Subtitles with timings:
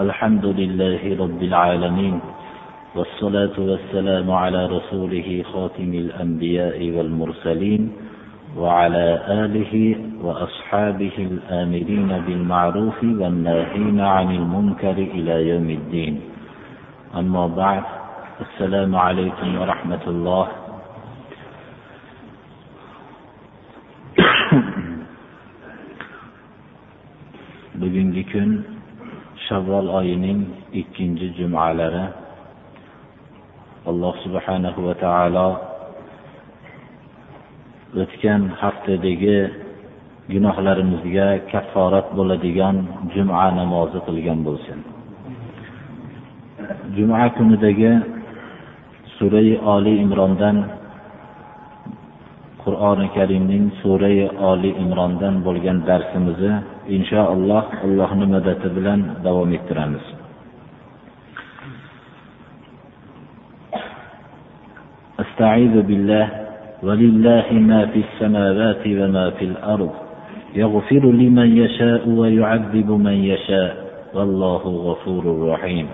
[0.00, 2.20] الحمد لله رب العالمين
[2.94, 7.92] والصلاة والسلام على رسوله خاتم الأنبياء والمرسلين
[8.56, 16.20] وعلى آله وأصحابه الآمرين بالمعروف والناهين عن المنكر إلى يوم الدين.
[17.14, 17.82] أما بعد
[18.40, 20.48] السلام عليكم ورحمة الله.
[27.78, 28.24] Bugungi
[29.54, 30.40] shavvol oyining
[30.80, 32.04] ikkinchi jumalari.
[33.90, 35.48] Alloh subhanahu va taolo
[38.02, 39.38] o'tgan haftadagi
[40.32, 42.76] gunohlarimizga kafforat bo'ladigan
[43.14, 44.78] juma namozi qilgan bo'lsin.
[46.96, 47.92] Juma kunidagi
[49.16, 50.56] surai oli imrondan
[52.63, 56.53] qur'oni karimning surai oli imrondan bo'lgan darsimizni
[56.97, 60.05] inshaalloh allohni madadi bilan davom ettiramiz
[65.23, 66.27] استعيذ بالله
[66.83, 69.93] ولله ما في السماوات وما في الارض
[70.55, 73.71] يغفر لمن يشاء ويعذب من يشاء
[74.15, 75.87] والله غفور رحيم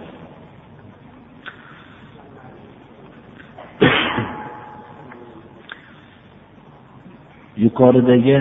[7.63, 8.39] yuqoridagi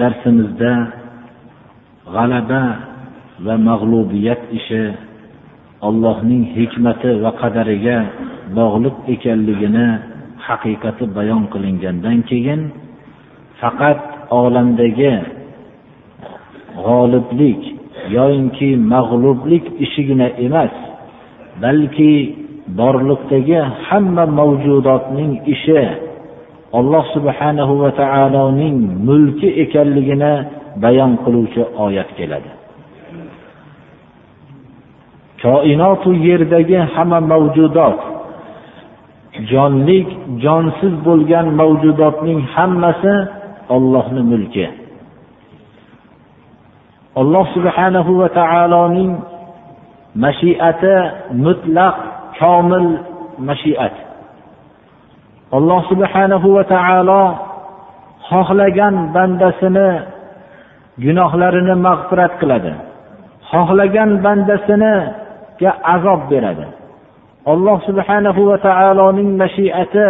[0.00, 0.72] darsimizda
[2.14, 2.62] g'alaba
[3.44, 4.84] va mag'lubiyat ishi
[5.88, 7.98] Allohning hikmati va qadariga
[8.56, 9.86] bog'liq ekanligini
[10.46, 12.60] haqiqati bayon qilingandan keyin
[13.60, 13.98] faqat
[14.40, 15.14] olamdagi
[16.84, 17.60] g'oliblik
[18.16, 20.74] yoyinki mag'lublik ishigina emas
[21.62, 22.12] balki
[22.78, 25.82] borliqdagi hamma mavjudotning ishi
[26.78, 28.76] alloh subhanahu va taoloning
[29.08, 30.34] mulki ekanligini
[30.82, 32.50] bayon qiluvchi oyat keladi.
[35.42, 37.98] Koinotu yerdagi hamma mavjudot
[39.50, 40.08] jonlik
[40.44, 43.14] jonsiz bo'lgan mavjudotning hammasi
[43.74, 44.66] ollohni mulki.
[47.20, 49.12] Alloh subhanahu va taoloning
[50.24, 50.94] mashiati
[51.44, 51.96] mutlaq
[52.38, 52.88] komil
[53.48, 54.11] mashiat.
[55.56, 57.22] Alloh subhanahu va taolo
[58.30, 59.90] xohlagan bandasini
[61.04, 62.72] gunohlarini mag'firat qiladi.
[63.52, 66.66] Xohlagan bandasiniga azob beradi.
[67.52, 70.08] Alloh subhanahu va taoloning mashiati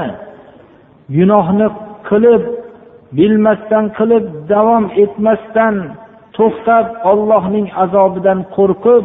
[1.16, 1.66] gunohni
[2.08, 2.42] qilib
[3.16, 5.74] bilmasdan qilib davom etmasdan
[6.36, 9.04] to'xtab ollohning azobidan qo'rqib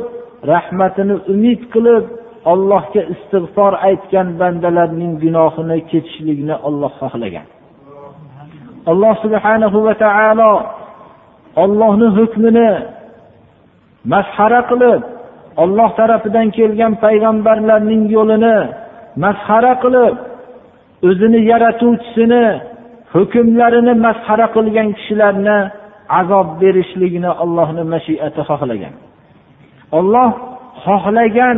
[0.52, 2.04] rahmatini umid qilib
[2.52, 7.48] ollohga istig'for aytgan bandalarning gunohini kechishlikni olloh xohlagan.
[8.92, 10.54] Alloh subhanahu va taolo
[11.64, 12.70] ollohni hukmini
[14.14, 15.02] masxara qilib
[15.64, 18.58] olloh tarafidan kelgan payg'ambarlarning yo'lini
[19.24, 20.16] masxara qilib
[21.10, 22.46] o'zini yaratuvchisini
[23.16, 25.58] hukmlarini masxara qilgan kishilarni
[26.20, 28.94] azob berishligini ollohni mashiati xohlagan.
[30.00, 30.30] Olloh
[30.86, 31.58] xohlagan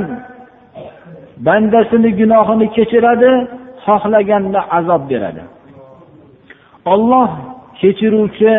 [1.46, 3.32] bandasini gunohini kechiradi
[3.86, 5.44] xohlaganda azob beradi.
[6.94, 7.30] Olloh
[7.80, 8.54] kechiruvchi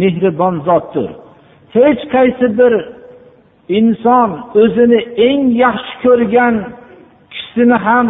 [0.00, 1.10] mehribon zotdir.
[1.76, 2.72] Hech qaysi bir
[3.78, 4.30] inson
[4.62, 6.54] o'zini eng yaxshi ko'rgan
[7.32, 8.06] kishisini ham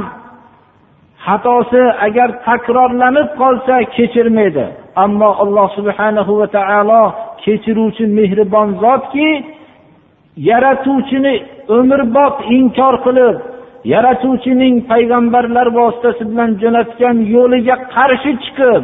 [1.26, 4.66] xatosi agar takrorlanib qolsa kechirmaydi.
[5.04, 7.02] Ammo alloh subhanahu va taolo
[7.44, 9.28] kechiruvchi mehribon zotki
[10.48, 11.34] yaratuvchini
[11.76, 13.36] umrbod inkor qilib
[13.84, 18.82] yaratuvchining payg'ambarlar vositasi bilan jo'natgan yo'liga qarshi chiqib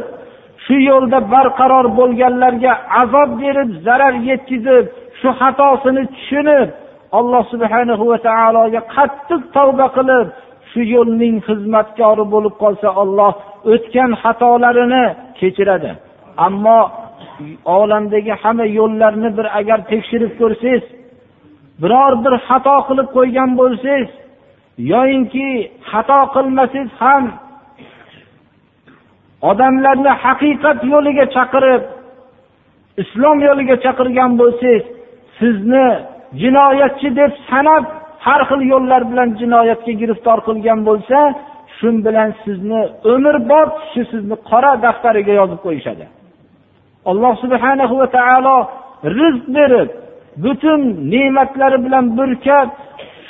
[0.64, 4.84] shu yo'lda barqaror bo'lganlarga azob berib zarar yetkazib
[5.20, 6.68] shu xatosini tushunib
[7.18, 10.26] alloh subhanahu va taologa qattiq tavba qilib
[10.70, 13.32] shu yo'lning xizmatkori bo'lib qolsa olloh
[13.72, 15.04] o'tgan xatolarini
[15.38, 15.90] kechiradi.
[16.46, 16.80] Ammo
[17.78, 20.84] olamdagi hamma yo'llarni bir agar tekshirib ko'rsangiz
[21.82, 24.10] biror bir xato qilib qo'ygan bo'lsangiz
[24.78, 25.48] yoyinki
[25.90, 27.24] xato qilmasangiz ham
[29.50, 31.82] odamlarni haqiqat yo'liga chaqirib
[33.02, 34.84] islom yo'liga chaqirgan bo'lsangiz
[35.38, 35.88] sizni
[36.42, 37.84] jinoyatchi deb sanab
[38.26, 41.18] har xil yo'llar bilan jinoyatga giriftor qilgan bo'lsa
[41.76, 42.80] shu bilan sizni
[43.12, 46.04] umrbod shu sizni qora daftariga yozib qo'yishadi.
[47.10, 48.56] Alloh subhanahu va taolo
[49.18, 49.88] rizq berib
[50.44, 50.80] butun
[51.12, 52.68] ne'matlari bilan burkab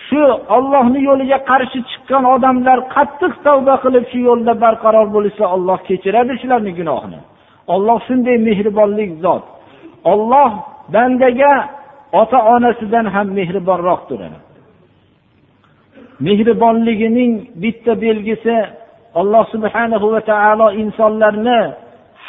[0.09, 0.23] shu
[0.57, 6.73] ollohni yo'liga qarshi chiqqan odamlar qattiq tavba qilib shu yo'lda barqaror bo'lishsa olloh kechiradi shularni
[6.79, 7.21] gunohini.
[7.75, 9.45] Olloh shunday mehribonlik zot.
[10.13, 10.51] Olloh
[10.95, 11.53] bandaga
[12.21, 14.21] ota onasidan ham mehribonroqdir
[16.27, 17.33] mehribonligining
[17.63, 18.57] bitta belgisi
[19.21, 21.61] alloh subhanahu va taolo insonlarni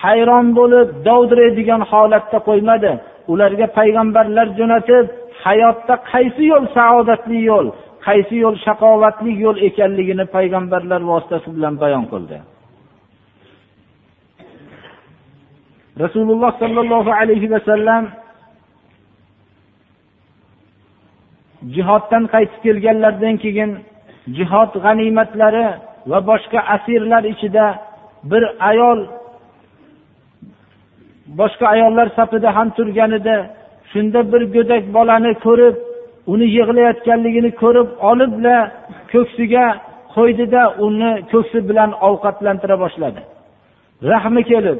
[0.02, 2.92] hayron bo'lib dovdiraydigan holatda qo'ymadi.
[3.32, 5.06] Ularga payg'ambarlar jo'natib
[5.48, 7.68] hayotda qaysi yo'l saodatli yo'l
[8.08, 12.38] qaysi yo'l shaqovatli yo'l ekanligini payg'ambarlar vositasi bilan bayon qildi.
[16.04, 18.04] Rasululloh sollallohu alayhi vasallam
[21.76, 23.72] jihoddan qaytib kelganlaridan keyin
[24.38, 25.68] jihod g'animatlari
[26.12, 27.66] va boshqa asirlar ichida
[28.32, 29.00] bir ayol
[31.40, 33.36] boshqa ayollar safida ham turganida
[33.92, 35.76] shunda bir go'dak bolani ko'rib
[36.32, 38.58] uni yig'layotganligini ko'rib olibla
[39.14, 39.66] ko'ksiga
[40.16, 43.22] qo'ydida uni ko'ksi bilan ovqatlantira boshladi.
[44.12, 44.80] Rahmi kelib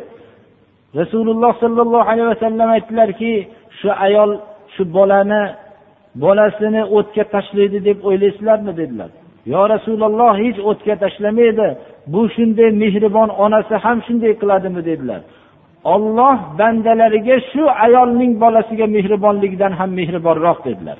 [1.00, 3.34] rasululloh sollallohu alayhi vasallam aytdilarki
[3.80, 4.32] shu ayol
[4.74, 5.44] shu bolani
[6.24, 8.72] bolasini o'tga tashlaydi deb o'ylaysizlarmi?
[8.82, 9.10] dedilar.
[9.54, 11.68] Yo rasululloh hech o'tga tashlamaydi.
[12.14, 14.82] Bu shunday mehribon onasi ham shunday qiladimi?
[14.90, 15.22] dedilar.
[15.94, 21.00] Olloh bandalariga shu ayolning bolasiga mehribonligidan ham mehribonroq dedilar.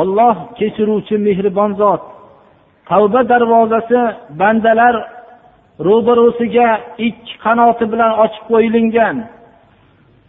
[0.00, 2.02] Olloh kechiruvchi mehribon zot
[2.90, 4.00] tavba darvozasi
[4.40, 4.94] bandalar
[5.88, 6.68] ro'barusiga
[7.08, 9.16] ikki qanoti bilan ochib qo'yilgan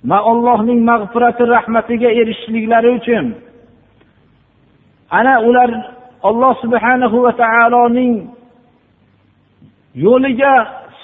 [0.10, 3.26] va allohning mag'firati rahmatiga erishishliklari uchun
[5.18, 5.69] ana ular
[6.30, 8.13] alloh subhanahu va taoloning
[10.06, 10.54] yo'liga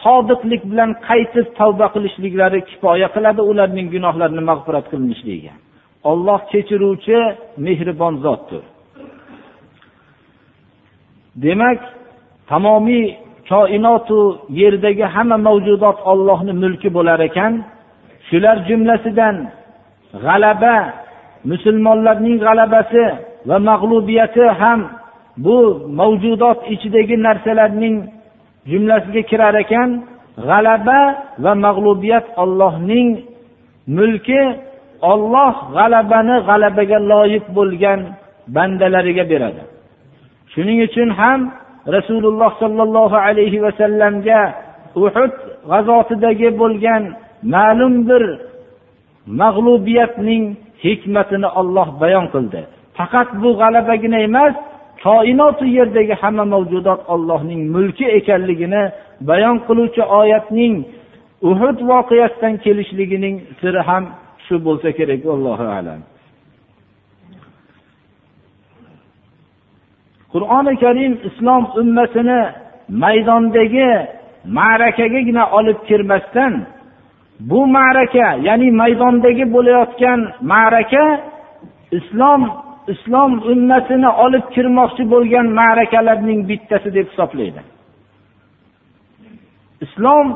[0.03, 5.53] sodiqlik bilan qaytib tavba qilishliklari kifoya qiladi ularning gunohlarini mag'firat qilinishligiga.
[6.11, 7.17] Olloh kechiruvchi
[7.65, 8.63] mehribon zotdir.
[11.43, 11.79] Demak
[12.51, 13.05] tamomiy
[13.51, 14.19] koinotu
[14.61, 17.53] yerdagi hamma mavjudot ollohni mulki bo'lar ekan.
[18.27, 19.35] Shular jumlasidan
[20.25, 20.75] g'alaba
[21.51, 23.03] musulmonlarning g'alabasi
[23.47, 24.79] va mag'lubiyati ham
[25.45, 25.57] bu
[25.99, 27.95] mavjudot ichidagi narsalarning
[28.69, 29.89] jumlasiga kirar ekan.
[30.47, 30.99] G'alaba
[31.43, 33.07] va mag'lubiyat ollohning
[33.97, 34.41] mulki
[35.11, 37.99] olloh g'alabani g'alabaga loyiq bo'lgan
[38.55, 39.63] bandalariga beradi.
[40.53, 41.39] Shuning uchun ham
[41.95, 44.41] rasululloh sollallohu alayhi vasallamga
[45.03, 45.33] uhud
[45.71, 47.03] g'azotidagi bo'lgan
[47.53, 48.23] ma'lum bir
[49.41, 50.43] mag'lubiyatning
[50.85, 52.61] hikmatini olloh bayon qildi.
[52.97, 54.53] Faqat bu g'alabagina emas
[55.03, 58.83] koinotu yerdagi hamma mavjudot ollohning mulki ekanligini
[59.29, 60.75] bayon qiluvchi oyatning
[61.49, 64.03] uhud voqeasidan kelishligining siri ham
[64.45, 66.01] shu bo'lsa kerak allohu alam.
[70.33, 72.41] Qur'oni karim islom ummatini
[73.03, 73.89] maydondagi
[74.57, 76.53] ma'rakagagina olib kirmasdan
[77.49, 80.19] bu ma'raka ya'ni maydondagi bo'layotgan
[80.51, 81.03] ma'raka
[81.97, 82.41] islom
[82.93, 87.61] islom ummatini olib kirmoqchi bo'lgan ma'rakalarning bittasi deb hisoblaydi.
[89.85, 90.27] Islom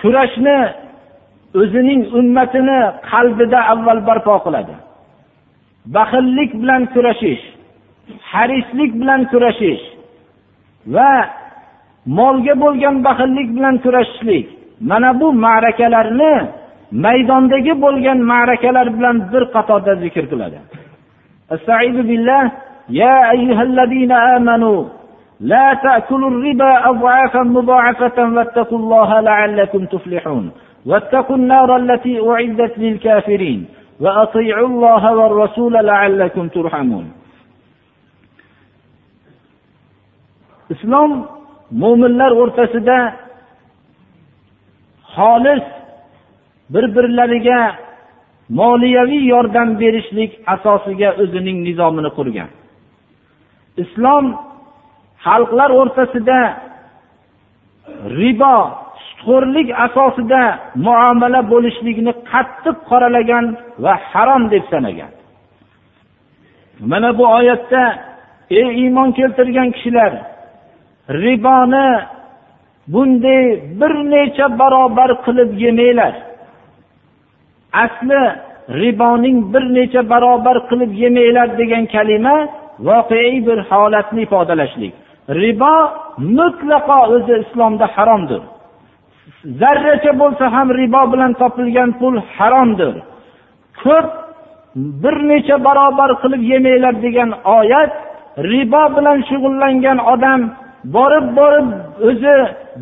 [0.00, 0.58] kurashni
[1.60, 2.80] o'zining ummatini
[3.10, 4.74] qalbida avval barpo qiladi.
[5.96, 7.44] Baxillik bilan kurashish
[8.32, 9.84] harislik bilan kurashish
[10.94, 11.10] va
[12.18, 14.46] molga bo'lgan baxillik bilan kurashishlik
[14.90, 16.34] mana bu ma'rakalarni
[17.04, 20.58] maydondagi bo'lgan ma'rakalar bilan bir qatorda zikr qiladi.
[22.88, 24.84] يا أيها الذين آمنوا
[25.40, 30.52] لا تأكلوا الربا أضعافا مضاعفة واتقوا الله لعلكم تفلحون.
[30.86, 33.66] واتقوا النار التي أعدت للكافرين.
[34.00, 37.06] وأطيعوا الله والرسول لعلكم ترحمون.
[40.70, 41.10] islom
[41.70, 42.98] mo'minlar o'rtasida
[45.14, 45.64] xolis
[46.72, 47.60] bir birlariga
[48.58, 52.50] moliyaviy yordam berishlik asosiga o'zining nizomini qurgan.
[53.82, 54.24] Islom
[55.26, 56.38] xalqlar o'rtasida
[58.20, 58.56] ribo
[59.06, 60.42] sutxo'rlik asosida
[60.86, 63.44] muomala bo'lishlikni qattiq qoralagan
[63.84, 65.12] va harom deb sanagan.
[66.90, 67.82] Mana bu oyatda
[68.60, 70.12] ey iymon keltirgan kishilar
[71.24, 71.88] riboni
[72.92, 73.44] bunday
[73.80, 76.14] bir necha barobar qilib yemanglar.
[77.84, 78.22] Asli
[78.82, 82.36] riboning bir necha barobar qilib yemanglar degan kalima
[82.88, 84.92] voqeiy bir holatni ifodalashlik.
[85.42, 85.74] Ribo
[86.38, 88.42] mutlaqo o'zi islomda haromdir.
[89.60, 92.94] Zarracha bo'lsa ham ribo bilan topilgan pul haromdir.
[93.82, 94.08] Ko'p
[95.02, 97.92] bir necha barobar qilib yemanglar degan oyat
[98.52, 100.40] ribo bilan shug'ullangan odam
[100.96, 101.68] borib borib
[102.08, 102.36] o'zi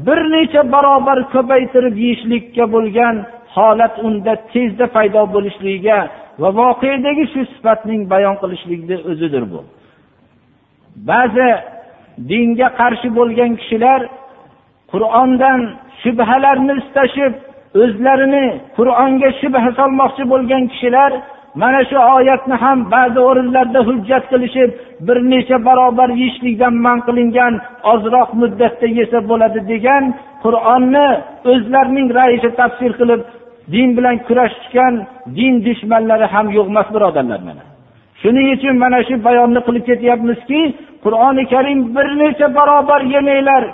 [0.06, 3.16] bir necha barobar ko'paytirib yeyishlikka bo'lgan
[3.54, 5.98] holat unda tezda paydo bo'lishligiga
[6.40, 9.60] va voqedagi shu sifatning bayon qilishligini o'zidir bu.
[11.10, 11.50] Ba'zi
[12.30, 14.00] dinga qarshi bo'lgan kishilar
[14.92, 15.60] qur'ondan
[16.02, 17.32] shubhalarni istashib
[17.82, 21.12] o'zlarini qur'onga shubha solmoqchi bo'lgan kishilar
[21.62, 24.70] mana shu oyatni ham ba'zi o'rinlarda hujjat qilishib
[25.06, 27.54] bir necha barobar yeyishlikdan man qilingan
[27.92, 30.04] ozroq muddatda yesa bo'ladi degan
[30.44, 31.08] qur'onni
[31.52, 33.20] o'zlarining rayicha tafsir qilib
[33.72, 34.94] din bilan kurashishgan
[35.36, 37.64] din dushmanlari ham yo'q emas birodarlar mana.
[38.20, 40.60] Shuning uchun mana shu bayonni qilib ketyapmizki
[41.04, 43.64] qur'oni karim bir necha barobar yemanglar.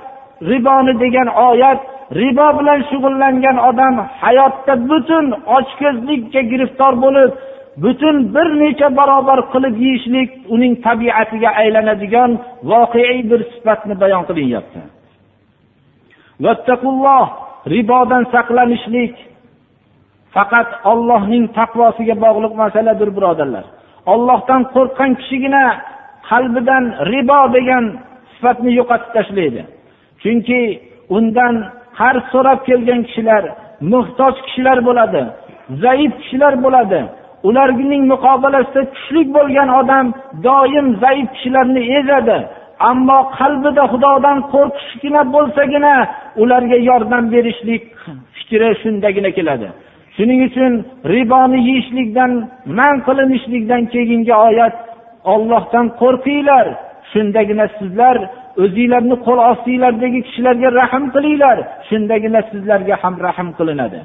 [0.51, 1.81] Riboni degan oyat
[2.21, 5.25] ribo bilan shug'ullangan odam hayotda butun
[5.57, 7.31] ochko'zlikka giriftor bo'lib
[7.83, 12.31] butun bir necha barobar qilib yeyishlik uning tabiatiga aylanadigan
[12.71, 14.81] voqeiy bir sifatni bayon qilinyapti.
[17.75, 19.15] Ribodan saqlanishlik.
[20.35, 23.65] Faqat ollohning taqvosiga bog'liq masaladir birodarlar.
[24.13, 25.65] Ollohdan qo'rqqan kishigina
[26.31, 27.85] qalbidan ribo degan
[28.33, 29.63] sifatni yo'qotib tashlaydi.
[30.23, 30.61] Chunki
[31.17, 31.55] undan
[31.99, 33.43] qarz so'rab kelgan kishilar
[33.93, 35.23] muhtoj kishilar bo'ladi
[35.83, 37.01] zaif kishilar bo'ladi.
[37.49, 40.07] Ularning muqobilasida kuchli bo'lgan odam
[40.47, 42.39] doim zaif kishilarni ezadi.
[42.91, 45.95] Ammo qalbida xudodan qo'rqishgina bo'lsagina
[46.43, 47.83] ularga yordam berishlik
[48.37, 49.69] fikri shundagina keladi.
[50.19, 50.73] Shuning uchun
[51.15, 52.33] riboni yeyishlikdan
[52.79, 54.75] man qilinishlikdan keyingi oyat
[55.33, 56.67] ollohdan qo'rqinglar.
[57.13, 58.17] Shundagina sizlar
[58.63, 61.59] o'zinglarni qo'l ostinglardagi kishilarga rahm qilinglar.
[61.89, 64.01] Shundagina sizlarga ham rahm qilinadi.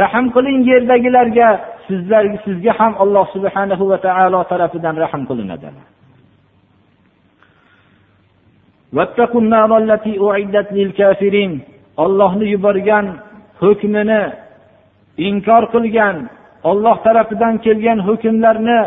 [0.00, 1.48] Rahm qiling yerdagilarga
[1.88, 5.68] sizlar sizga ham alloh subhanahu va taolo tarafidan rahm qilinadi.
[12.02, 13.06] Ollohni yuborgan
[13.62, 14.22] hukmini
[15.28, 16.16] inkor qilgan
[16.70, 18.80] olloh tarafidan kelgan hukmlarni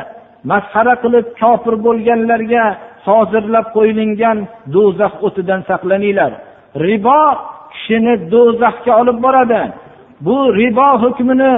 [0.51, 2.65] masxara qilib kofir bo'lganlarga
[3.07, 4.37] hozirlab qo'yilingan
[4.73, 6.31] do'zax o'tidan saqlaninglar.
[6.85, 7.21] Ribo
[7.73, 9.61] kishini do'zaxga olib boradi.
[10.25, 11.53] Bu ribo hukmini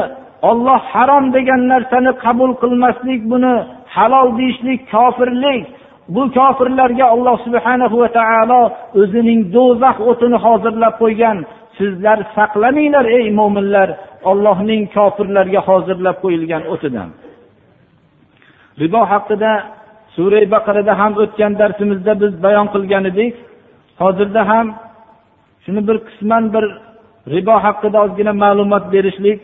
[0.49, 3.55] olloh harom degan narsani qabul qilmaslik buni
[3.95, 5.63] halol deyishlik kofirlik
[6.07, 8.61] bu kofirlarga alloh subhana va taolo
[9.01, 11.37] o'zining do'zax o'tini hozirlab qo'ygan.
[11.77, 13.89] Sizlar saqlaninglar ey mo'minlar.
[14.31, 17.09] Ollohning kofirlarga hozirlab qo'yilgan o'tidan.
[18.81, 19.51] Ribo haqida
[20.15, 23.33] sura baqarada ham o'tgan darsimizda biz bayon qilgan edik.
[24.01, 24.67] Hozirda ham
[25.63, 26.65] shuni bir qisman bir
[27.33, 29.39] ribo haqida ozgina ma'lumot berishlik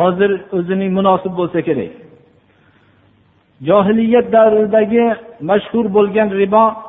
[0.00, 2.05] hozir o'zining munosib bo'lsa kerak.
[3.68, 6.86] Johiliyat davridagi mashhur bo'lgan riboning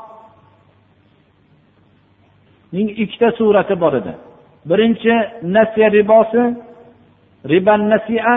[3.04, 4.14] ikkita surati bor edi.
[4.70, 5.14] Birinchi
[5.56, 6.44] nasiya ribosi
[7.52, 8.36] ribal nasia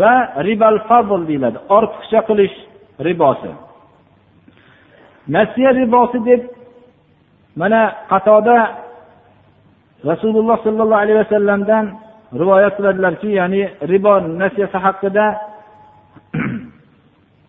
[0.00, 0.14] va
[0.48, 1.58] ribal fazl deyiladi.
[1.76, 2.56] Ortiqcha qilish
[3.06, 3.50] ribosi.
[5.36, 6.42] Nasiya ribosi deb
[7.60, 7.80] mana
[8.10, 8.58] qatoda
[10.10, 11.84] rasululloh sollallohu alayhi vasallamdan
[12.40, 15.26] rivoyat qiladilarki ya'ni ribo nasiyasi haqida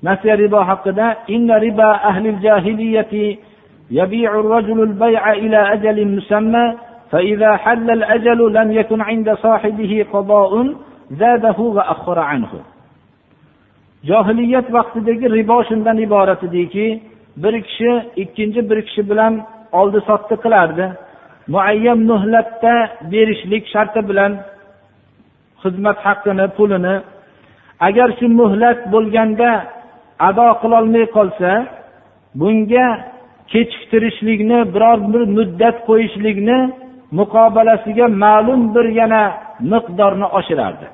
[0.03, 3.39] nasiya ribo haqida inna riba ahli jahiliyati
[3.93, 6.75] يبيع الرجل البيع إلى أجل مسمى
[7.11, 10.75] فإذا حل الأجل لم يكن عند صاحبه قضاء
[11.11, 12.53] زاده وأخر عنه
[14.11, 17.03] johiliyat vaqtidagi ribo shundan iborat ediki
[17.37, 17.91] bir kishi
[18.23, 19.33] ikkinchi bir kishi bilan
[19.73, 20.87] oldi sotdi qilardi
[21.55, 22.75] muayyan muhlatda
[23.13, 24.33] berishlik sharti bilan
[25.63, 26.95] xizmat haqqini pulini
[27.87, 29.51] agar shu muhlat bo'lganda
[30.20, 31.52] ado qilolmay qolsa
[32.40, 32.88] bunga
[33.52, 36.60] kechiktirishlikni biror bir muddat qo'yishlikni
[37.20, 39.24] muqobalasiga ma'lum bir yana
[39.72, 40.88] miqdorni oshirardi.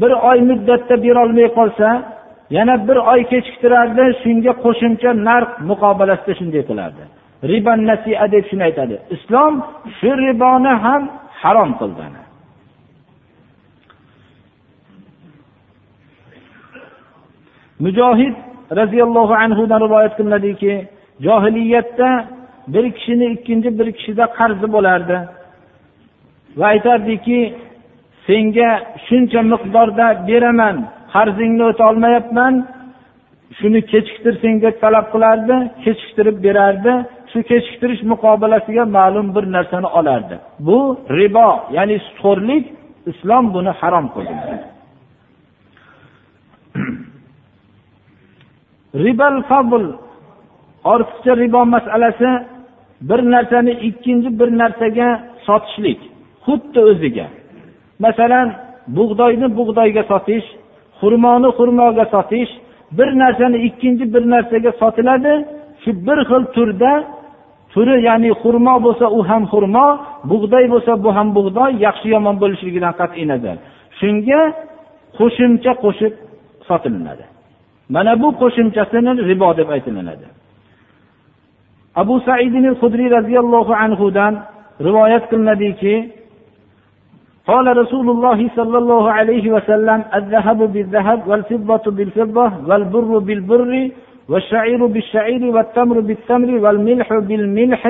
[0.00, 1.88] Bir oy muddatda berolmay qolsa
[2.56, 7.02] yana bir oy kechiktirardi shunga qo'shimcha narx muqobalasida shunday qilardi.
[7.50, 8.96] Riban nasia deb shuni aytadi.
[9.16, 9.54] Islom
[9.98, 11.02] shu riboni ham
[11.42, 12.23] harom qildi
[17.80, 18.34] mujohid
[18.78, 20.74] roziyallohu anhudan rivoyat qilinadiki
[21.26, 22.24] johiliyatda
[22.68, 25.16] bir kishini ikkinchi bir kishida qarzi bo'lardi.
[26.58, 27.38] Va aytardiki
[28.26, 28.70] senga
[29.06, 30.76] shuncha miqdorda beraman
[31.14, 32.54] qarzingni o'tolmayapman
[33.58, 36.92] shuni kechiktirsang deb talab qilardi kechiktirib berardi.
[37.30, 40.36] Shu kechiktirish muqobilasiga ma'lum bir narsani olardi.
[40.66, 40.78] Bu
[41.18, 42.64] ribo ya'ni sutxo'rlik
[43.10, 44.73] islom buni harom qildi.
[48.94, 49.84] Ribal fabl
[50.92, 52.30] ortiqcha ribo masalasi
[53.08, 55.08] bir narsani ikkinchi bir narsaga
[55.46, 56.00] sotishlik
[56.46, 57.26] xuddi o'ziga.
[58.04, 58.48] Masalan
[58.96, 60.46] bug'doyni bug'doyga sotish
[61.00, 62.50] xurmoni xurmoga sotish
[62.98, 65.34] bir narsani ikkinchi bir narsaga sotiladi
[65.82, 66.92] shu bir xil turda
[67.72, 69.86] turi ya'ni xurmo bo'lsa u ham xurmo
[70.30, 73.56] bug'doy bo'lsa bu ham bug'doy yaxshi yomon bo'lishligidan qat'iy nazar.
[73.98, 74.40] Shunga
[75.18, 76.12] qo'shimcha qo'shib
[76.68, 77.24] sotilinadi.
[77.88, 80.26] Mana bu qo'shimchasini ribo deb aytilinadi
[82.02, 84.34] abu saidin hudriy roziyallohu anhudan
[84.86, 85.96] rivoyat qilinadiki
[87.52, 93.90] قال رسول الله صلى الله عليه وسلم الذهب بالذهب والفضة بالفضة والبر بالبر
[94.28, 97.82] والشعير بالشعير والتمر بالتمر والملح بالملح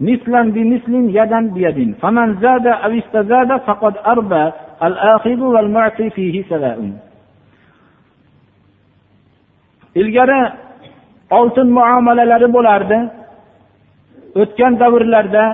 [0.00, 4.52] مثلا بمثل يدا بيد فمن زاد أو استزاد فقد أربى
[4.82, 6.78] الآخذ والمعطي فيه سواء
[10.00, 10.40] ilgari
[11.38, 12.98] oltin muomalalari bo'lardi.
[14.40, 15.44] O'tgan davrlarda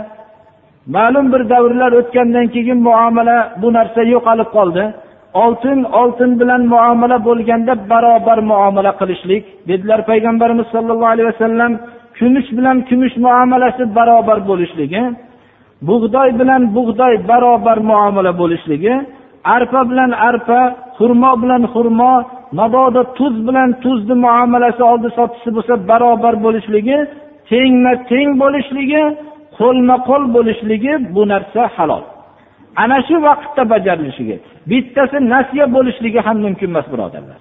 [0.96, 4.84] ma'lum bir davrlar o'tgandan keyin muomala bu narsa yo'qolib qoldi.
[5.42, 11.72] Oltin oltin bilan muomala bo'lganda barobar muomala qilishlik dedilar payg'ambarimiz sollallohu alayhi vasallam
[12.18, 15.02] kumush bilan kumush muomalasi barobar bo'lishligi
[15.88, 18.94] bug'doy bilan bug'doy barobar muomala bo'lishligi
[19.56, 20.60] arpa bilan arpa
[20.98, 22.12] xurmo bilan xurmo
[22.58, 26.98] mabodo tuz bilan tuzni muomalasi oldi sotisi bo'lsa barobar bo'lishligi
[27.50, 29.02] tengma teng bo'lishligi
[29.58, 32.04] qo'lma qo'l bo'lishligi bu narsa halol.
[32.82, 34.36] Ana shu vaqtda bajarilishligi
[34.70, 37.40] bittasi nasiya bo'lishligi ham mumkin emas birodarlar.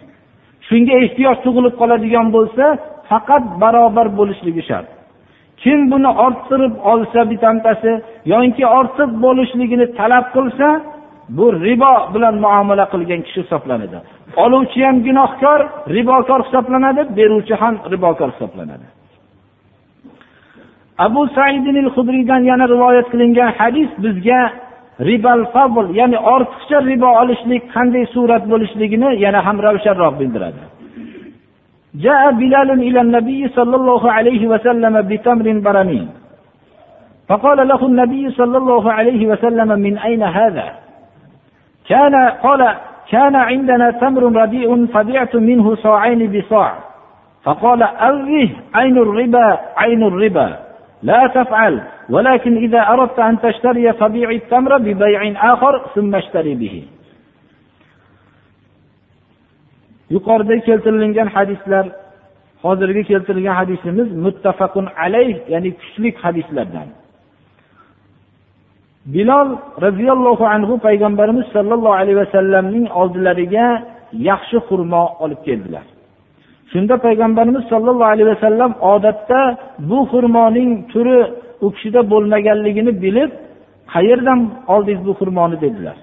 [0.67, 2.65] Shunga ehtiyoj tug'ilib qoladigan bo'lsa
[3.09, 4.89] faqat barobar bo'lishligi shart.
[5.61, 7.91] Kim buni orttirib olsa bittasi
[8.33, 10.67] yoki ortiq bo'lishligini talab qilsa
[11.37, 13.97] bu ribo bilan muomala qilgan kishi hisoblanadi.
[14.44, 15.60] oluvchi ham gunohkor
[15.96, 18.86] ribokor hisoblanadi beruvchi ham ribokor hisoblanadi
[21.06, 24.40] abu saidin hudriydan yana rivoyat qilingan hadis bizga
[25.08, 30.62] ribal fabl ya'ni ortiqcha ribo olishlik qanday surat bo'lishligini yana ham ravshanroq bildiradi
[32.06, 36.02] جاء بلال إلى النبي صلى الله عليه وسلم بتمر برني
[37.28, 40.66] فقال له النبي صلى الله عليه وسلم من أين هذا
[41.88, 42.74] كان قال
[43.11, 46.71] كان عندنا تمر رديء فبعت منه صاعين بصاع.
[47.43, 50.59] فقال أره عين الربا عين الربا.
[51.03, 55.21] لا تفعل ولكن إذا أردت أن تشتري فبيع التمر ببيع
[55.53, 56.83] آخر ثم اشتري به.
[60.11, 61.85] yuqorida keltirilgan hadislar
[62.63, 66.87] hozirgi keltirilgan hadisimiz muttafaqun alayh ya'ni kuchli hadislardan
[69.05, 73.67] bilol roziyallohu anhu payg'ambarimiz sollallohu alayhi vasallamning oldilariga
[74.29, 75.85] yaxshi xurmo olib keldilar.
[76.71, 79.57] Shunda payg'ambarimiz sollallohu alayhi vasallam odatda
[79.89, 81.19] bu xurmoning turi
[81.61, 83.31] u kishida bo'lmaganligini bilib
[83.93, 84.39] qayerdan
[84.73, 85.57] oldingiz bu xurmoni?
[85.61, 85.97] dedilar.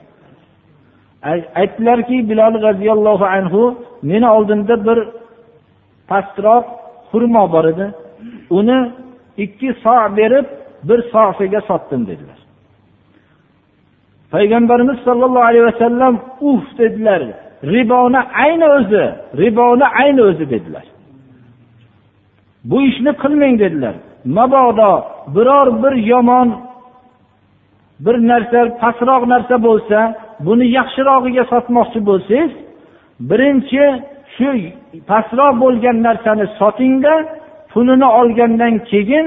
[1.60, 3.62] Aytdilarki bilol roziyallohu anhu
[4.10, 4.98] meni oldimda bir
[6.10, 6.64] pastroq
[7.10, 7.86] xurmo bor edi.
[8.58, 8.78] Uni
[9.44, 10.46] ikki so berib
[10.88, 12.37] bir sofiga sotdim dedilar.
[14.34, 16.64] Payg'ambarimiz sollallohu alayhi vasallam uf!
[16.78, 17.22] dedilar.
[17.74, 19.04] Riboni ayni o'zi
[19.42, 20.84] riboni ayni o'zi dedilar.
[22.64, 23.94] Bu ishni qilmang dedilar.
[24.24, 24.92] Mabodo
[25.34, 26.48] biror bir yomon
[28.04, 29.98] bir narsa pastroq narsa bo'lsa
[30.46, 32.52] buni yaxshirog'iga sotmoqchi bo'lsangiz
[33.30, 33.84] birinchi
[34.34, 34.48] shu
[35.10, 37.14] pastroq bo'lgan narsani sotingda
[37.72, 39.26] pulini olgandan keyin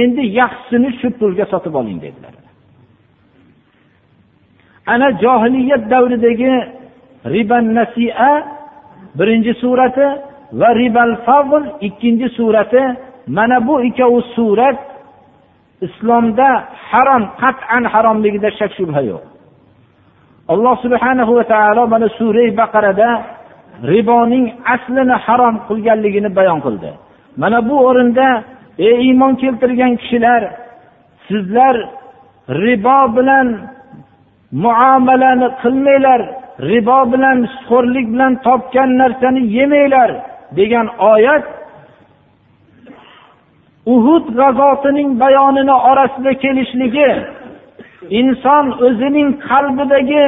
[0.00, 2.34] endi yaxshisini shu pulga sotib oling dedilar.
[4.86, 6.54] Ana johiliyat davridagi
[7.34, 8.32] riban nasia
[9.18, 10.06] birinchi surati
[10.60, 12.82] va ribal favl ikkinchi surati.
[13.36, 14.78] Mana bu ikkovi surat
[15.86, 16.48] islomda
[16.90, 19.22] harom qat'an haromligida shak shubha yo'q.
[20.52, 23.10] Alloh subhanahu va taolo mana sura baqarada
[23.92, 26.90] riboning aslini harom qilganligini bayon qildi.
[27.42, 28.28] Mana bu o'rinda
[28.88, 30.42] ey iymon keltirgan kishilar
[31.28, 31.76] sizlar
[32.64, 33.46] ribo bilan
[34.52, 36.20] muomalani qilmanglar
[36.70, 40.10] ribo bilan xo'rlik bilan topgan narsani yemanglar
[40.58, 41.44] degan oyat
[43.94, 47.10] uhud g'azotining bayonini orasida kelishligi
[48.20, 50.26] inson o'zining qalbidagi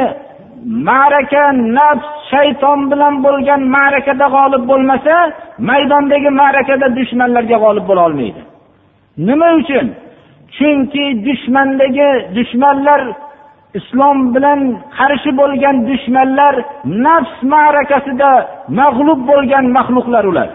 [0.88, 1.44] ma'raka
[1.76, 5.14] nafs shayton bilan bo'lgan ma'rakada g'olib bo'lmasa
[5.70, 8.40] maydondagi ma'rakada dushmanlarga g'olib bo'la olmaydi.
[9.28, 9.86] Nima uchun?
[10.56, 13.00] Chunki dushmandagi dushmanlar
[13.78, 14.60] islom bilan
[14.98, 16.54] qarshi bo'lgan dushmanlar
[17.06, 18.30] nafs ma'rakasida
[18.80, 20.48] mag'lub bo'lgan maxluqlar ular.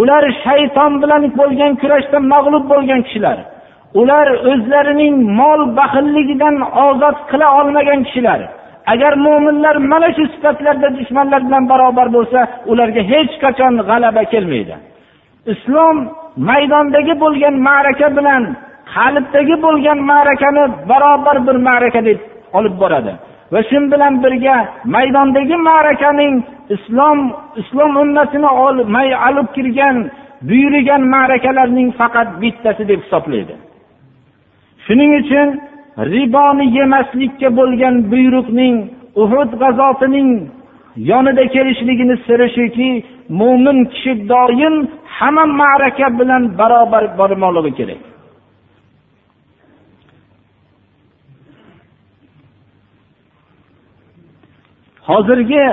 [0.00, 3.38] Ular shayton bilan bo'lgan kurashda mag'lub bo'lgan kishilar.
[4.00, 8.40] Ular o'zlarining mol baxilligidan ozod qila olmagan kishilar.
[8.92, 14.74] Agar mo'minlar mana shu sifatlarda dushmanlar bilan barobar bo'lsa ularga hech qachon g'alaba kelmaydi.
[15.52, 15.96] Islom
[16.48, 18.42] maydondagi bo'lgan ma'raka bilan
[18.94, 22.18] qalbdagi bo'lgan ma'rakani barobar bir ma'raka deb
[22.58, 23.12] olib boradi.
[23.52, 24.56] Va shu bilan birga
[24.94, 26.34] maydondagi ma'rakaning
[26.74, 27.18] islom
[27.60, 29.96] islom ummatini olib kirgan
[30.48, 33.54] buyurgan ma'rakalarning faqat bittasi deb hisoblaydi.
[34.84, 35.48] Shuning uchun
[36.12, 38.76] riboni yemaslikka bo'lgan buyruqning
[39.22, 40.30] uhud g'azotining
[41.10, 42.90] yonida kelishligini siri shuki
[43.40, 44.74] mo'min kishi doim
[45.18, 48.07] hamma ma'raka bilan barobar bormoqligi kerak.
[55.08, 55.64] Hozirgi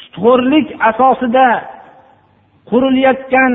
[0.00, 1.46] sutxo'rlik asosida
[2.70, 3.52] qurilayotgan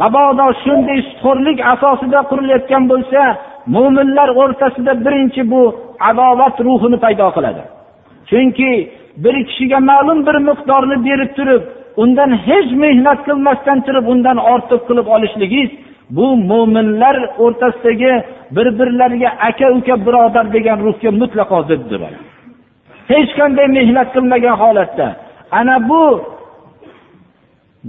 [0.00, 3.22] mabodo shunday sutxo'rlik asosida qurilayotgan bo'lsa
[3.74, 5.62] mo'minlar o'rtasida birinchi bu
[6.10, 7.62] adovat ruhini paydo qiladi.
[8.30, 8.70] Chunki
[9.24, 11.62] bir kishiga ma'lum bir miqdorni berib turib
[12.02, 15.70] undan hech mehnat qilmasdan turib undan ortiq qilib olishligingiz
[16.16, 18.12] bu mo'minlar o'rtasidagi
[18.56, 22.00] bir birlariga aka uka birodar degan ruhga mutlaqo ziddir.
[23.12, 25.06] Hech qanday mehnat qilmagan holatda.
[25.58, 26.02] Ana bu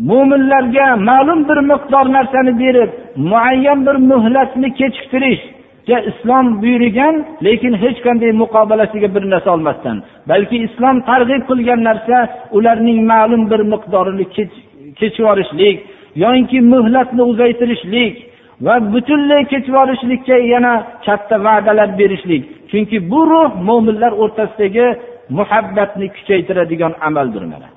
[0.09, 2.91] mo'minlarga ma'lum bir miqdor narsani berib
[3.31, 9.97] muayyan bir muhlatni kechiktirishga islom buyurgan lekin hech qanday muqobalasiga bir narsa olmasdan.
[10.29, 12.17] Balki islom targ'ib qilgan narsa
[12.57, 15.77] ularning ma'lum bir miqdorini kechib yuborishlik
[16.23, 18.13] yoinki muhlatni uzaytirishlik
[18.65, 20.73] va butunlay kechib yuborishlikka yana
[21.05, 22.43] katta va'dalar berishlik.
[22.69, 24.87] Chunki bu ruh mo'minlar o'rtasidagi
[25.37, 27.69] muhabbatni kuchaytiradigan amaldir mana.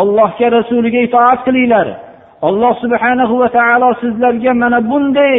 [0.00, 1.86] Ollohga rasuliga itoat qilinglar.
[2.48, 5.36] Alloh subhanahu va taolo sizlarga mana bunday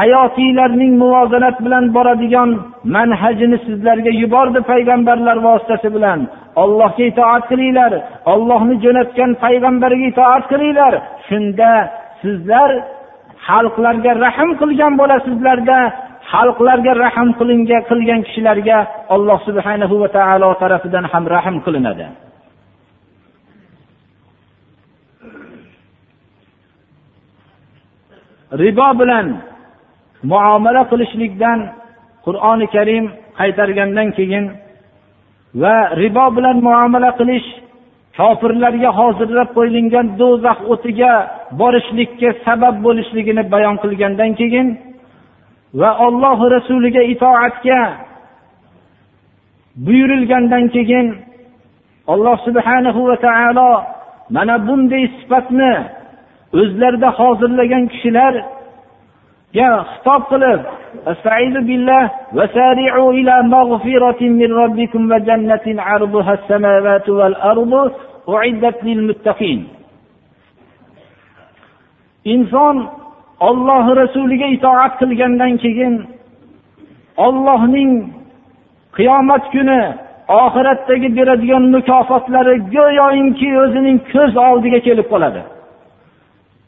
[0.00, 2.50] hayotiylarning muvozanat bilan boradigan
[2.96, 6.20] manhajini sizlarga yubordi payg'ambarlar vositasi bilan.
[6.62, 7.92] Ollohga itoat qilinglar
[8.32, 10.92] ollohni jo'natgan payg'ambariga itoat qilinglar.
[11.28, 11.72] Shunda
[12.22, 12.70] sizlar
[13.48, 15.78] xalqlarga rahm qilgan bo'lasizlarda
[16.32, 18.78] xalqlarga rahm qilinga qilgan kishilarga
[19.14, 22.06] alloh subhanahu va taolo tarafidan ham rahm qilinadi.
[28.62, 29.26] Ribo bilan
[30.22, 31.58] muomala qilishlikdan
[32.26, 33.04] qur'oni karim
[33.38, 34.44] qaytargandan keyin
[35.62, 37.48] va ribo bilan muomala qilish
[38.18, 41.12] kofirlarga hozirlab qo'yilgan do'zax o'tiga
[41.60, 44.68] borishlikka sabab bo'lishligini bayon qilgandan keyin
[45.80, 47.80] va ollohi rasuliga itoatga
[49.86, 51.06] buyurilgandan keyin
[52.12, 53.70] alloh subhanahu va taolo
[54.36, 55.72] mana bunday sifatni
[56.60, 58.34] o'zlarida hozirlagan kishilar
[59.92, 60.60] xitob qilib
[62.36, 64.50] va sari'u ila mag'firatin min
[65.28, 67.36] jannatin arduha samawati wal
[68.26, 69.60] uiddat lil muttaqin.
[72.34, 72.76] Inson
[73.48, 75.94] olloh rasuliga itoat qilgandan keyin
[77.26, 77.92] ollohning
[78.96, 79.80] qiyomat kuni
[80.44, 85.42] oxiratdagi beradigan mukofotlari go'yoinki o'zining ko'z oldiga kelib qoladi.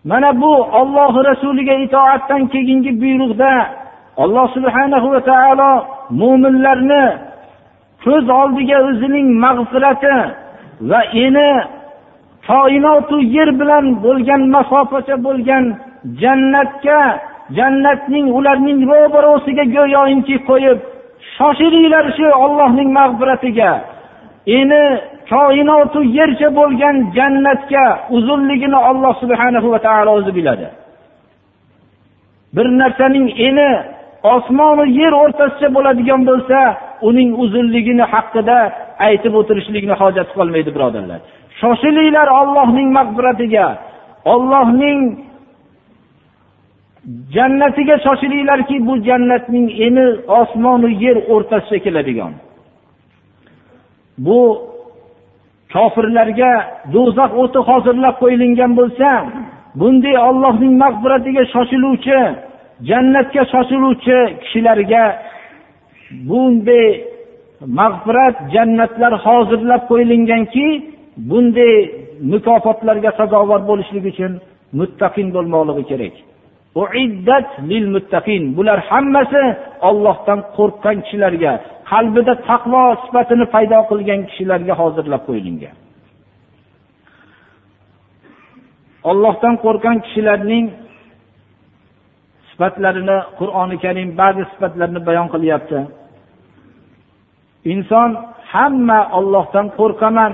[0.05, 3.53] Mana bu olloh rasuliga itoatdan keyingi buyruqda
[4.17, 5.71] alloh subhanahu va taolo
[6.21, 7.05] mo'minlarni
[8.05, 10.17] ko'z oldiga o'zining mag'firati
[10.91, 11.51] va eni
[12.49, 15.65] koinotu yer bilan bo'lgan masofacha bo'lgan
[16.23, 17.01] jannatga
[17.57, 20.79] jannatning ularning ro'barosiga go'yoinki qo'yib
[21.37, 23.71] shoshilinglar shu ollohning mag'firatiga.
[24.46, 24.83] Eni
[25.31, 27.85] koinotu yercha bo'lgan jannatga
[28.16, 30.66] uzunligini olloh subhanahu va taolo o'zi biladi.
[32.57, 33.70] Bir narsaning eni
[34.35, 36.59] osmonu yer o'rtasicha bo'ladigan bo'lsa
[37.09, 38.59] uning uzunligini haqida
[39.09, 41.20] aytib o'tirishlikni hojati qolmaydi birodarlar.
[41.61, 43.66] Shoshilinglar ollohning mag'firatiga.
[44.35, 44.98] Ollohning
[47.37, 50.07] jannatiga shoshilinglarki bu jannatning eni
[50.40, 52.33] osmonu yer o'rtasicha keladigan.
[54.18, 54.40] Bu
[55.72, 56.53] kofirlarga
[56.94, 59.09] do'zax o'ti hozirlab qo'yilgan bo'lsa
[59.81, 62.18] bunday ollohning mag'firatiga shoshiluvchi
[62.88, 65.05] jannatga shoshiluvchi kishilarga
[66.29, 66.87] bunday
[67.79, 70.66] mag'firat jannatlar hozirlab qo'yilganki
[71.31, 71.75] bunday
[72.33, 74.33] mukofotlarga sazovor bo'lishlik uchun
[74.79, 76.14] muttaqin bo'lmoqligi kerak.
[78.57, 79.42] Bular hammasi
[79.88, 81.53] ollohdan qo'rqqan kishilarga
[81.92, 85.76] qalbida taqvo sifatini paydo qilgan kishilarga hozirlab qo'yilgan.
[89.11, 90.66] Ollohdan qo'rqqan kishilarning
[92.50, 95.78] sifatlarini qur'oni karim ba'zi sifatlarni bayon qilyapti.
[97.72, 98.11] Inson
[98.52, 100.33] hamma ollohdan qo'rqaman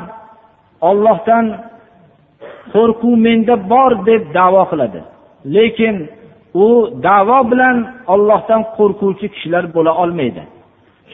[0.91, 1.45] ollohdan
[2.75, 5.01] qo'rquv menda bor deb davo qiladi.
[5.57, 5.97] Lekin
[6.65, 6.67] u
[7.09, 7.77] davo bilan
[8.15, 10.43] ollohdan qo'rquvchi kishilar bo'la olmaydi.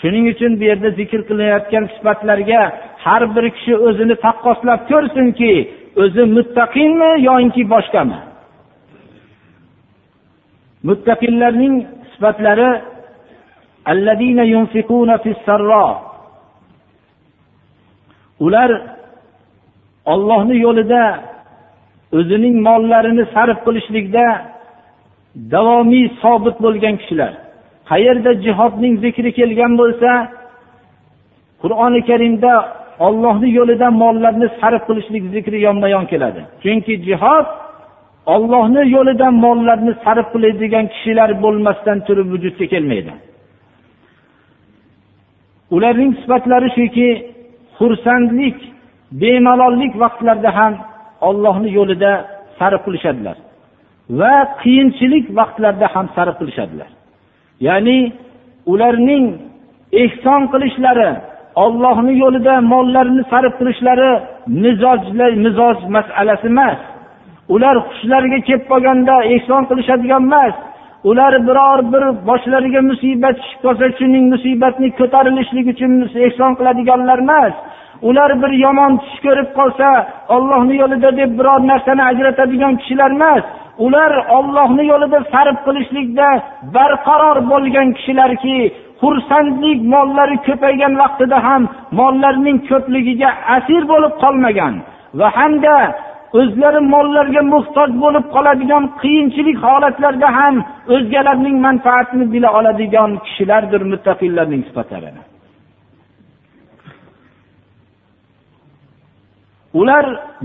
[0.04, 2.60] Shuning uchun bu yerda zikr qilinayotgan sifatlarga
[3.04, 5.52] har bir kishi o'zini taqqoslab ko'rsinki
[6.02, 8.18] o'zi muttaqinmi yoinki boshqami?
[10.88, 11.74] Muttaqinlarning
[12.12, 12.70] sifatlari
[18.44, 18.70] ular
[20.12, 21.02] ollohni yo'lida
[22.18, 24.26] o'zining mollarini sarf qilishlikda
[25.52, 27.32] davomiy sobit bo'lgan kishilar.
[27.90, 30.10] Qayerda jihodning zikri kelgan bo'lsa
[31.62, 32.52] qur'oni karimda
[33.06, 36.40] ollohni yo'lida mollarni sarf qilishlik zikri yonma yon keladi.
[36.62, 37.46] Chunki jihod
[38.34, 43.12] ollohni yo'lida mollarni sarf qiladigan kishilar bo'lmasdan turib vujudga kelmaydi.
[45.76, 47.08] Ularning sifatlari shuki
[47.78, 48.58] xursandlik
[49.22, 50.74] bemalollik vaqtlarida ham
[51.28, 52.12] ollohni yo'lida
[52.58, 53.36] sarf qilishadilar
[54.20, 56.90] va qiyinchilik vaqtlarida ham sarf qilishadilar.
[57.60, 58.12] Ya'ni
[58.66, 59.26] ularning
[59.92, 61.10] ehson qilishlari
[61.54, 64.10] ollohni yo'lida mollarini sarf qilishlari
[64.46, 66.78] mizojlar mizoj masalasi emas.
[67.54, 70.54] Ular hushlariga kelib qolganda ehson qilishadigan emas.
[71.10, 75.92] Ular biror bir boshlariga musibat tushib qolsa shuning musibatni ko'tarilishlik uchun
[76.26, 77.54] ehson qiladiganlar emas.
[78.08, 79.88] Ular bir yomon tush ko'rib qolsa
[80.36, 83.44] ollohni yo'lida deb biror narsani ajratadigan kishilar emas.
[83.78, 86.28] Ular ollohni yo'lida sarf qilishlikda
[86.76, 88.56] barqaror bo'lgan kishilarki
[89.02, 91.62] xursandlik mollari ko'paygan vaqtida ham
[92.00, 94.74] mollarining ko'pligiga asir bo'lib qolmagan
[95.18, 95.76] va hamda
[96.40, 100.54] o'zlari mollarga muhtoj bo'lib qoladigan qiyinchilik holatlarda ham
[100.94, 105.10] o'zgalarning manfaatini bila oladigan kishilardir muttaqillarning sifatlari
[109.80, 110.04] ular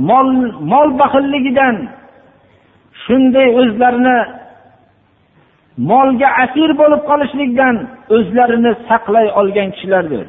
[0.09, 0.29] mol
[0.73, 1.75] mol baxilligidan
[3.09, 4.17] shunday o'zlarini
[5.91, 7.75] molga asir bo'lib qolishlikdan
[8.15, 10.25] o'zlarini saqlay olgan kishilardir.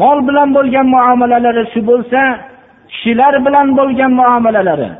[0.00, 2.20] Mol bilan bo'lgan muomalalari shu bo'lsa
[2.90, 4.90] kishilar bilan bo'lgan muomalalari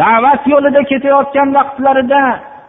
[0.00, 2.22] da'vat yo'lida ketayotgan vaqtlarida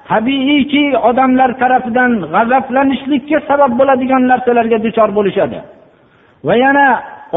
[0.10, 5.60] tabiiyki odamlar tarafidan g'azablanishlikka sabab bo'ladigan narsalarga duchor bo'lishadi.
[6.47, 6.88] Va yana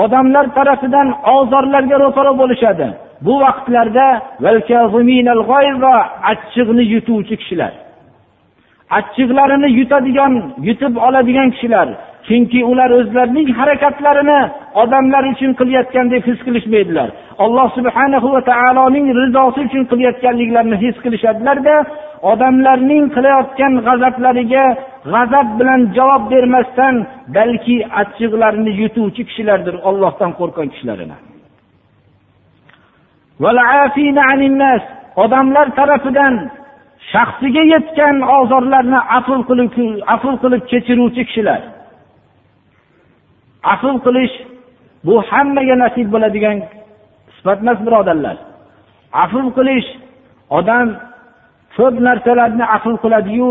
[0.02, 2.86] odamlar tarafidan ozorlarga ro'para bo'lishadi.
[3.26, 4.06] Bu vaqtlarda
[6.32, 7.72] achchiqni yutuvchi kishilar.
[8.98, 10.32] Achchiqlarini yutadigan
[10.68, 11.88] yutib oladigan kishilar.
[12.26, 14.40] Chunki ular o'zlarining harakatlarini
[14.82, 17.08] odamlar uchun qilayotgandek his qilishmaydilar.
[17.44, 21.74] Alloh subhana va taoloning rizosi uchun qilayotganliklarini his qilishadilarda
[22.32, 24.64] odamlarning qilayotgan g'azablariga
[25.12, 26.94] g'azab bilan javob bermasdan
[27.36, 31.16] balki achchiqlarini yutuvchi kishilardir ollohdan qo'rqqan kishilarini
[35.22, 36.34] odamlar tarafidan
[37.12, 39.70] shaxsiga yetgan ozorlarni afl qilib
[40.14, 41.60] afl qilib kechiruvchi kishilar.
[43.72, 44.34] Afl qilish
[45.06, 46.56] bu hammaga nasib bo'ladigan
[47.36, 48.36] sifat emas birodarlar.
[49.24, 49.88] Afl qilish
[50.58, 50.86] odam
[51.76, 53.50] ko'p narsalarni afl qiladiyu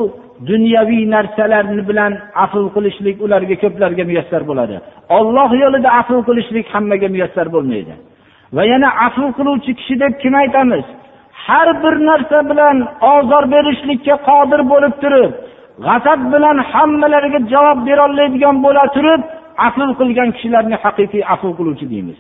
[0.49, 2.13] dunyoviy narsalarni bilan
[2.45, 4.75] afv qilishlik ularga ko'plarga muyassar bo'ladi.
[5.17, 7.93] Olloh yo'lida afv qilishlik hammaga muyassar bo'lmaydi.
[8.55, 10.85] Va yana afv qiluvchi kishi deb kim aytamiz?
[11.45, 12.77] Har bir narsa bilan
[13.13, 15.31] ozor berishlikka qodir bo'lib turib
[15.85, 19.21] g'azab bilan hammalariga javob berolmaydigan bo'la turib
[19.67, 22.19] afv qilgan kishilarni haqiqiy afv qiluvchi deymiz.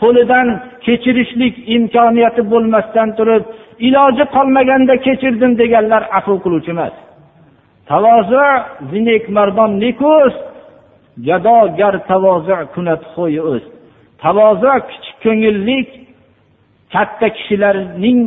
[0.00, 0.46] Qo'lidan
[0.86, 3.42] kechirishlik imkoniyati bo'lmasdan turib
[3.88, 6.94] iloji qolmaganda kechirdim deganlar afv qiluvchi emas.
[7.90, 8.44] Tavozi
[8.90, 10.34] zinek mardon neko'z
[11.28, 13.64] gadogar tavozi kunat xo'yi o'z.
[14.22, 15.88] Tavozi kichik ko'ngillik
[16.94, 18.20] katta kishilarning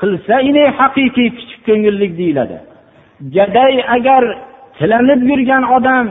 [0.00, 2.58] qilsa ine haqiqiy kichik ko'ngillik deyiladi.
[3.36, 4.22] Gaday agar
[4.78, 6.06] tilanib yurgan odam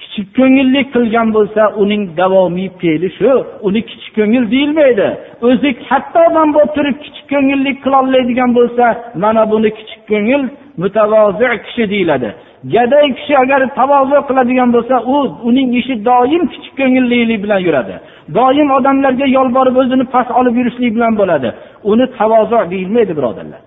[0.00, 3.32] kichik ko'ngillik qilgan bo'lsa uning davomiy fe'li shu.
[3.66, 5.08] Uni kichik ko'ngil deyilmaydi.
[5.48, 8.84] O'zi katta odam bo'lib turib kichik ko'ngillik qilolmaydigan bo'lsa
[9.22, 10.42] mana buni kichik ko'ngil
[10.82, 12.30] mutavozi kishi deyiladi.
[12.74, 15.16] Gaday kishi agar tavozi qiladigan bo'lsa u
[15.48, 17.94] uning ishi doim kichik ko'ngillilik bilan yuradi.
[18.38, 21.48] Doim odamlarga yolborib o'zini past olib yurishlik bilan bo'ladi.
[21.92, 23.62] Uni tavozu deyilmaydi birodarlar.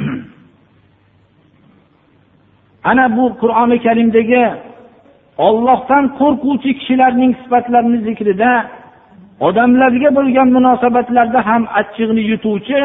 [2.90, 4.44] ana bu qur'oni karimdagi
[5.46, 8.52] ollohdan qo'rquvchi kishilarning sifatlarini zikrida
[9.46, 12.80] odamlarga bo'lgan munosabatlarda ham achchig'ini yutuvchi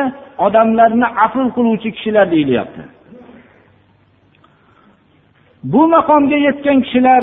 [0.46, 2.82] odamlarni afl qiluvchi kishilar deyilyapti.
[5.72, 7.18] Bu maqomga yetgan kishilar